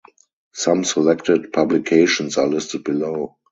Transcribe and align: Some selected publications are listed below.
Some 0.55 0.83
selected 0.83 1.53
publications 1.53 2.35
are 2.39 2.47
listed 2.47 2.83
below. 2.83 3.37